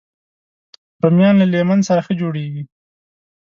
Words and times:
رومیان 1.01 1.35
له 1.41 1.45
لیمن 1.53 1.79
سره 1.87 2.01
ښه 2.05 2.13
جوړېږي 2.21 2.63